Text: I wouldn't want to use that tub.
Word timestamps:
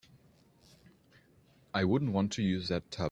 I 1.75 1.83
wouldn't 1.83 2.11
want 2.11 2.31
to 2.33 2.41
use 2.43 2.67
that 2.69 2.89
tub. 2.91 2.99